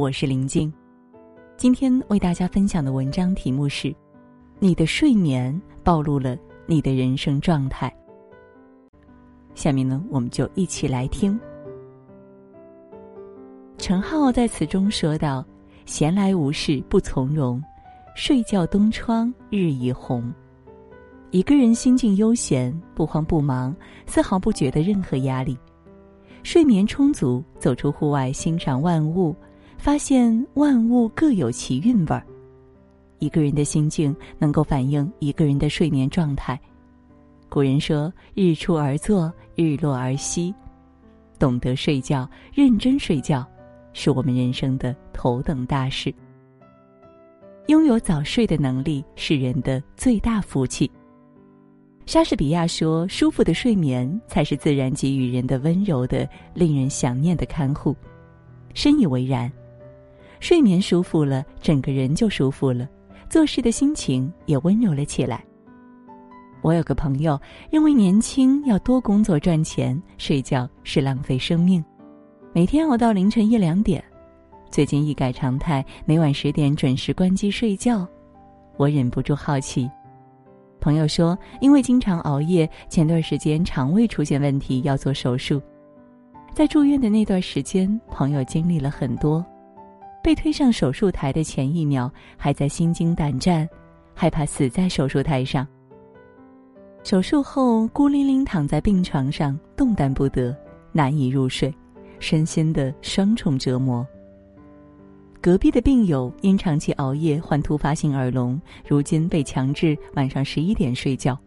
[0.00, 0.72] 我是林静。
[1.58, 3.94] 今天为大家分享的文章题目是：
[4.58, 7.94] 你的睡眠暴露了你的人生状态。
[9.54, 11.38] 下面呢，我们就一起来听。
[13.76, 15.44] 陈浩在词中说道
[15.84, 17.62] ：“闲来无事不从容，
[18.16, 20.32] 睡觉东窗日已红。”
[21.30, 23.76] 一个人心境悠闲，不慌不忙，
[24.06, 25.58] 丝毫不觉得任何压力。
[26.42, 29.36] 睡眠充足，走出户外欣赏万物，
[29.80, 32.22] 发现万物各有其韵味儿。
[33.18, 36.60] 一个人的心境能够反映一个人的睡眠状态。
[37.48, 40.54] 古人说：“日出而作，日落而息。”
[41.38, 43.44] 懂得睡觉，认真睡觉，
[43.94, 46.14] 是我们人生的头等大事。
[47.68, 50.90] 拥有早睡的能力是人的最大福气。
[52.04, 57.96] 莎士比亚说：“舒服的睡眠才是自然给予人的温柔的、令人想念的看护。”
[58.74, 59.50] 深以为然。
[60.40, 62.88] 睡眠舒服了，整个人就舒服了，
[63.28, 65.44] 做事的心情也温柔了起来。
[66.62, 71.84] 我有个朋友认为年轻要多工作赚钱，睡觉是浪费生命，
[72.52, 74.02] 每天熬到凌晨一两点。
[74.70, 78.06] 最近一改常态，每晚十点准时关机睡觉。
[78.76, 79.90] 我忍不住好奇。
[80.80, 85.60] 朋友说，因为经常熬夜，前段时间肠胃出现问题，要做手术。
[86.54, 89.44] 在住院的那段时间，朋友经历了很多。
[90.22, 93.68] 被推上手术台的前一秒，还在心惊胆战，
[94.14, 95.66] 害怕死在手术台上。
[97.02, 100.54] 手术后，孤零零躺在病床上，动弹不得，
[100.92, 101.74] 难以入睡，
[102.18, 104.06] 身心的双重折磨。
[105.40, 111.38] 隔壁的病友因长期熬夜患突发性耳聋，如今被强制晚上十一点睡觉。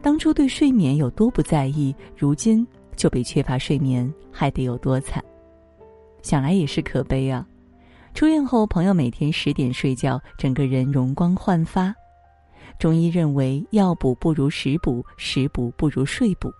[0.00, 2.66] 当初对睡眠有多不在意，如今
[2.96, 5.22] 就被缺乏睡眠害得有多惨。
[6.22, 7.46] 想来也是可悲啊！
[8.16, 11.94] 出院后，朋友每天十点睡觉，整个人容光焕发。
[12.78, 16.50] 中医认为，药补不如食补，食补不如睡补，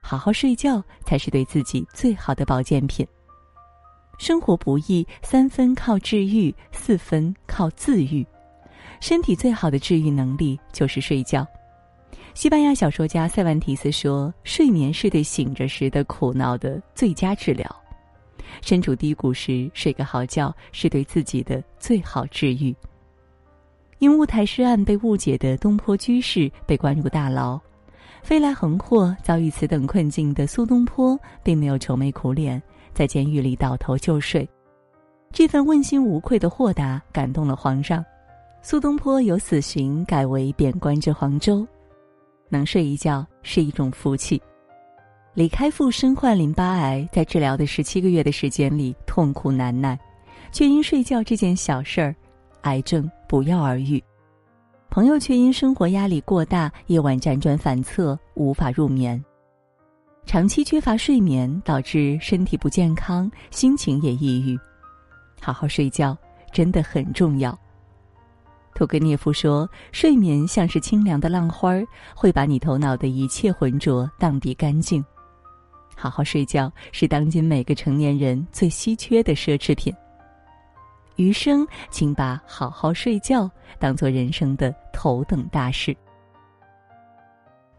[0.00, 3.04] 好好睡觉才是对自己最好的保健品。
[4.20, 8.24] 生活不易，三分靠治愈，四分靠自愈。
[9.00, 11.44] 身体最好的治愈能力就是睡觉。
[12.34, 17.68] 西班牙小说家塞万提斯说：“睡眠是对醒着时的苦恼的最佳治疗。
[18.62, 22.74] 身处低谷时睡个好觉，是对自己的最好治愈。”
[23.98, 27.58] 因乌台诗案被误解的东坡居士被关入大牢，
[28.22, 32.62] 飞来横祸遭遇此等困境的苏东坡并没有愁眉苦脸。
[32.94, 34.48] 在监狱里倒头就睡，
[35.30, 38.04] 这份问心无愧的豁达感动了皇上。
[38.60, 41.64] 苏东坡由死刑改为贬官至黄州，
[42.48, 44.42] 能睡一觉是一种福气。
[45.38, 49.96] 李开复身患淋巴癌，在治疗的十七个月的时间里痛苦难耐，
[50.50, 52.12] 却因睡觉这件小事儿，
[52.62, 54.02] 癌症不药而愈。
[54.90, 59.24] 朋友却因生活压力过大，夜晚辗转反侧，无法入眠。
[60.26, 64.58] 长期缺乏睡眠，导致身体不健康，心情也抑郁。
[65.40, 66.18] 好好睡觉
[66.50, 67.56] 真的很重要。
[68.74, 75.00] 屠格涅夫说：“睡眠像是清凉的浪花儿，会把你头脑的一切浑浊荡涤干净。”
[76.00, 79.92] 好好睡觉是当今每个成年人最稀缺的奢侈品。
[81.16, 83.50] 余生，请把好好睡觉
[83.80, 85.96] 当做人生的头等大事。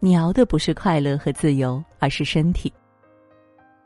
[0.01, 2.71] 你熬的不是快乐和自由，而是身体。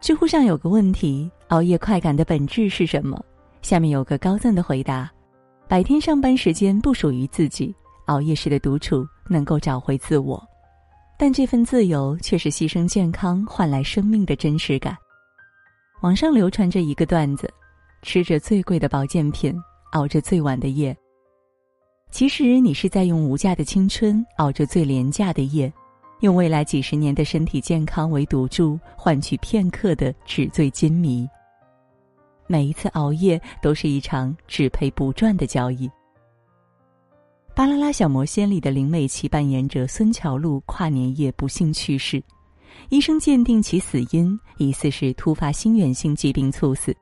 [0.01, 3.23] 知乎上有个问题：熬夜快感的本质是什么？
[3.61, 5.11] 下面有个高赞的回答：
[5.67, 7.73] 白天上班时间不属于自己，
[8.07, 10.43] 熬夜时的独处能够找回自我，
[11.25, 14.94] 但这份自由却是牺牲健康换来生命的真实感。
[16.01, 17.50] 网上流传着一个段子：
[18.01, 19.56] 吃着最贵的保健品，
[19.94, 20.94] 熬着最晚的夜。
[22.11, 25.72] 其实你是在用无价的青春熬着最廉价的夜。
[26.19, 31.25] 用未来几十年的身体健康为赌注，换取片刻的纸醉金迷。
[32.47, 35.87] 每一次熬夜都是一场只赔不赚的交易。
[37.55, 42.22] 《巴啦啦小魔仙》里的林美琪扮演者孙乔璐跨年夜不幸去世，
[42.90, 46.96] 医生鉴定其死因疑似是突发心源性疾病猝死，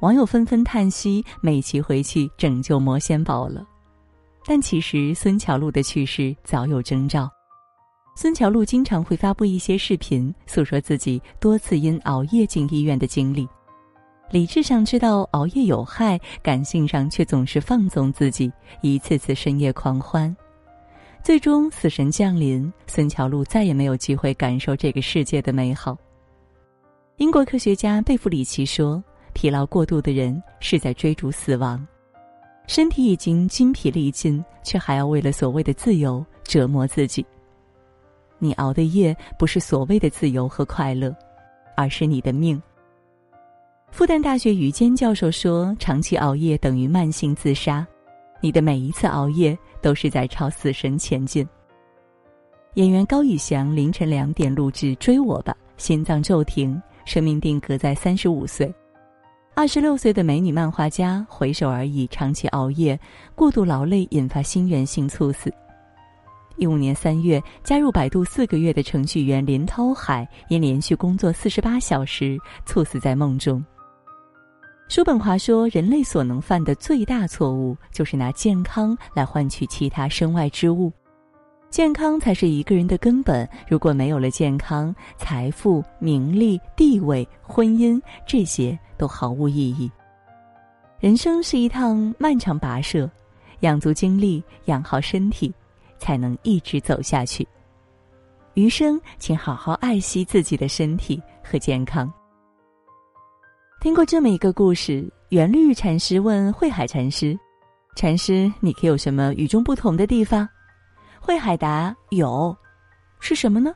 [0.00, 3.66] 网友纷纷叹息：美琪回去拯救魔仙堡了。
[4.46, 7.28] 但其实孙乔璐的去世早有征兆。
[8.14, 13.48] 孙乔璐经常会发布一些视频，诉说自己多次因熬夜进医院的经历。
[14.32, 18.50] 理智上知道熬夜有害，感性上却总是放纵自己，
[18.80, 20.34] 一次次深夜狂欢。
[21.22, 25.94] 最终死神降临，孙乔璐再也没有机会感受这个世界的美好。
[27.18, 31.86] 英国科学家贝弗里奇说：“疲劳过度的人是在追逐死亡。
[32.66, 37.24] 身体已经筋疲力尽，却还要为了所谓的自由折磨自己。
[38.38, 41.14] 你熬的夜不是所谓的自由和快乐，
[41.76, 42.60] 而是你的命。
[43.92, 47.86] 复旦大学于坚教授说：“长期熬夜等于慢性自杀，
[48.40, 51.46] 你的每一次熬夜都是在朝死神前进。”
[52.74, 58.74] 演员高以翔凌晨两点录制《追我吧》，心脏骤停，生命定格在三十五岁。
[59.54, 62.98] 二十六岁的美女漫画家回首而已，长期熬夜、
[63.34, 65.52] 过度劳累引发心源性猝死。
[66.56, 73.62] 一五年三月，加入百度四个月的程序员林涛海因连续工作四十八小时猝死在梦中。
[74.92, 80.92] 叔本华说：“人类所能犯的最大错误，就是拿健康来换取其他身外之物。
[81.70, 83.48] 健康才是一个人的根本。
[83.66, 89.90] 如果没有了健康，财富、名利、地位、婚姻这些都毫无意义。
[91.00, 93.10] 人生是一趟漫长跋涉，
[93.60, 95.50] 养足精力，养好身体，
[95.98, 97.48] 才能一直走下去。
[98.52, 102.12] 余生，请好好爱惜自己的身体和健康。”
[103.82, 107.36] 听过这么一个故事，圆律禅师问慧海禅师
[107.98, 110.48] ：“禅师，你可有什么与众不同的地方？”
[111.20, 112.56] 慧海答：“有，
[113.18, 113.74] 是什么呢？”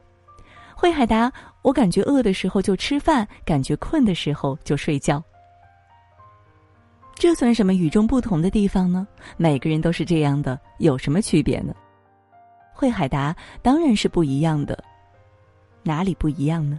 [0.77, 5.21] 慧海答：“我感觉饿的时候就吃饭，感觉困的时候就睡觉。
[7.17, 9.09] 这算什么与众不同的地方呢？
[9.37, 11.75] 每个人都是这样的，有什么区别呢？”
[12.73, 14.79] 慧海答：“当然是不一样的，
[15.83, 16.79] 哪里不一样呢？”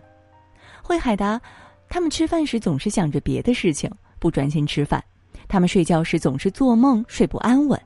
[0.81, 1.41] 慧海答。
[1.89, 3.89] 他们吃饭时总是想着别的事情，
[4.19, 4.99] 不专心吃饭；
[5.47, 7.79] 他们睡觉时总是做梦，睡不安稳；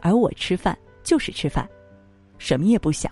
[0.00, 1.68] 而我吃饭就是吃饭，
[2.38, 3.10] 什么也不想。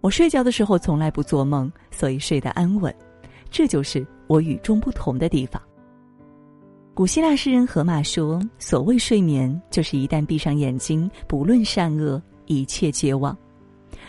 [0.00, 2.94] 我睡觉的时候从来不做梦，所以睡得安稳。
[3.50, 5.62] 这就是我与众不同的地方。
[6.92, 13.36] 古希腊诗人荷马说：“所谓睡眠，就是一旦闭上眼睛，不论善恶，一切皆忘。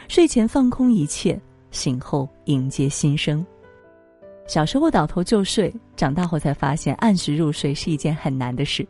[0.07, 1.39] 睡前放空一切，
[1.71, 3.45] 醒后迎接新生。”
[4.47, 8.87] 小时候倒头就睡，长大后才发现按时入睡是一件很难的事。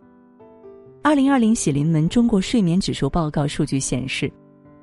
[1.01, 4.31] 二零二零喜临门中国睡眠指数报告数据显示，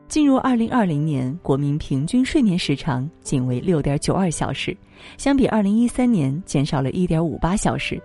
[0.09, 4.77] 进入二零二零年，国民平均睡眠时长仅为六点九二小时，
[5.19, 8.01] 相比二零一三年减少了一点五八小时。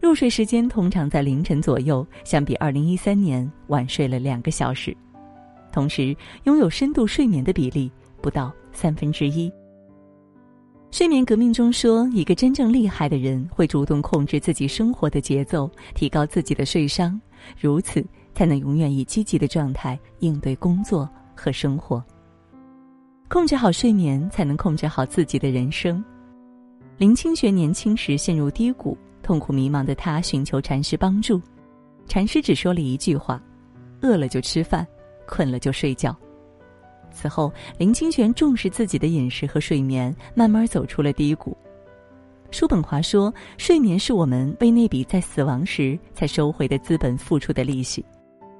[0.00, 4.96] 入睡时间通常在凌晨左右，相比二零一三年晚睡了两个小时。
[5.72, 7.90] 同时，拥有深度睡眠的比例
[8.20, 9.50] 不到三分之一。
[10.90, 17.20] 睡眠革命中说，一个真正厉害的人会主动控制自己生活的节奏，提高自己的睡商，
[17.60, 18.04] 如此
[18.34, 22.02] 才能永远以积极的状态应对工作和生活。
[23.28, 26.02] 控制好睡眠，才能控制好自己的人生。
[26.96, 31.40] 林清玄年轻时陷入低谷，痛苦迷茫的他寻求禅师帮助，
[32.06, 33.40] 禅师只说了一句话
[34.00, 34.86] ：“饿了就吃饭，
[35.26, 36.16] 困了就睡觉。”
[37.10, 41.56] 此后，林清玄重视自己的饮食和睡眠，慢慢走出了低谷。
[42.50, 48.02] 叔本华说：“睡眠是我们为那笔在死亡时才收回的资本付出的利息，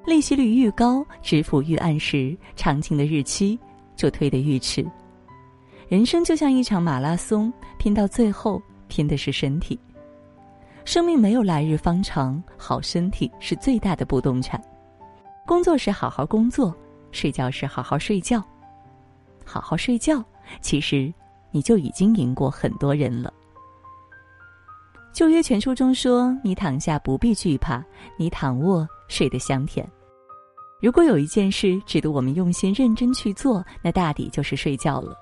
[0.04, 3.58] 利息率愈高，支付愈按时，偿清的日期
[3.96, 4.84] 就推得愈迟。
[5.88, 9.78] 人生就像一场马拉松，拼到最后，拼的是身体。
[10.84, 14.62] 生命没有来日方长，好身体是最大的不动产。
[15.46, 16.76] 工作时好好工作。”
[17.12, 18.42] 睡觉时好好睡觉，
[19.44, 20.22] 好好睡觉，
[20.60, 21.12] 其实
[21.50, 23.32] 你就已经赢过很多人了。
[25.12, 27.82] 旧约全书中说：“你躺下不必惧怕，
[28.16, 29.88] 你躺卧睡得香甜。”
[30.80, 35.16] 如果有一件事值得我们用心认真去做，那大抵就是睡觉了。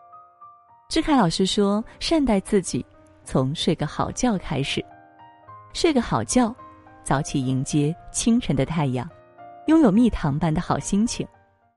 [0.91, 2.85] 志凯老师说：“善待自己，
[3.25, 4.85] 从睡个好觉开始。
[5.73, 6.55] 睡个好觉，
[7.03, 9.09] 早起迎接清晨的太阳，
[9.67, 11.27] 拥有蜜糖般的好心情。”